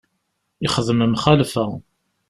[0.63, 1.63] Yexdem mxalfa.